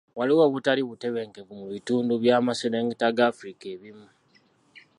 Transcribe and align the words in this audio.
Waliwo 0.17 0.41
obutali 0.47 0.81
butebenkevu 0.89 1.53
mu 1.59 1.65
bitundu 1.73 2.13
by'amaserengeta 2.23 3.07
ga 3.17 3.23
Africa 3.31 3.65
ebimu. 3.75 4.07